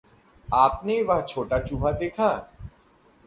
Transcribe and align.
आपने 0.47 1.01
वह 1.03 1.21
छोटा 1.21 1.59
चूहा 1.59 1.91
देखा? 1.91 2.29